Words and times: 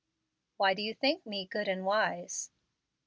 "Why 0.57 0.73
do 0.73 0.81
you 0.81 0.95
think 0.95 1.27
me 1.27 1.45
'good 1.45 1.67
and 1.67 1.85
wise'?" 1.85 2.49